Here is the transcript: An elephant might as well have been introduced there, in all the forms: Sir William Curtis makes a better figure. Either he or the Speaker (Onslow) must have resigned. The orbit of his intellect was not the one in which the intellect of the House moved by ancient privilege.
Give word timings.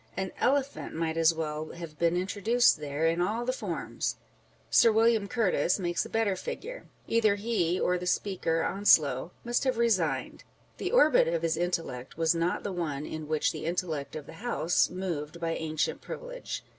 An 0.17 0.31
elephant 0.39 0.95
might 0.95 1.15
as 1.15 1.31
well 1.31 1.73
have 1.73 1.99
been 1.99 2.17
introduced 2.17 2.79
there, 2.79 3.05
in 3.05 3.21
all 3.21 3.45
the 3.45 3.53
forms: 3.53 4.15
Sir 4.71 4.91
William 4.91 5.27
Curtis 5.27 5.77
makes 5.77 6.03
a 6.07 6.09
better 6.09 6.35
figure. 6.35 6.87
Either 7.05 7.35
he 7.35 7.79
or 7.79 7.99
the 7.99 8.07
Speaker 8.07 8.63
(Onslow) 8.63 9.29
must 9.43 9.63
have 9.63 9.77
resigned. 9.77 10.43
The 10.77 10.91
orbit 10.91 11.27
of 11.27 11.43
his 11.43 11.55
intellect 11.55 12.17
was 12.17 12.33
not 12.33 12.63
the 12.63 12.73
one 12.73 13.05
in 13.05 13.27
which 13.27 13.51
the 13.51 13.65
intellect 13.65 14.15
of 14.15 14.25
the 14.25 14.39
House 14.43 14.89
moved 14.89 15.39
by 15.39 15.53
ancient 15.53 16.01
privilege. 16.01 16.65